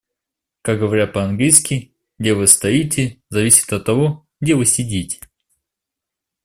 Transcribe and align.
Как 0.63 0.79
говорят 0.79 1.13
по-английски: 1.13 1.93
"Где 2.17 2.33
вы 2.33 2.47
стоите, 2.47 3.21
зависит 3.29 3.71
от 3.71 3.85
того, 3.85 4.27
где 4.39 4.55
вы 4.55 4.65
сидите". 4.65 5.19